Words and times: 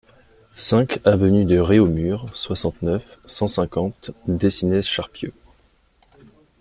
cinq 0.55 0.99
avenue 1.05 1.45
de 1.45 1.59
Réaumur, 1.59 2.35
soixante-neuf, 2.35 3.19
cent 3.27 3.47
cinquante, 3.47 4.09
Décines-Charpieu 4.25 5.31